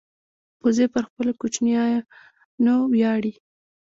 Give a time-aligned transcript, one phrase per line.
[0.65, 3.33] وزې پر خپلو کوچنیانو ویاړي